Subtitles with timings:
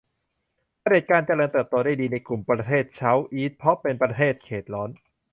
[0.81, 4.89] เผด็จการเจริญเติบโตได้ดีในกลุ่มประเทศเซาท์อีสต์เพราะเป็นประเทศเขตร้อน